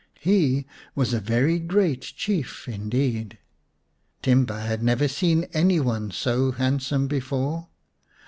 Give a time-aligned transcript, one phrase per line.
[0.19, 3.37] He was a very great Chief indeed;
[4.23, 7.67] Timba had never seen any one so handsome before.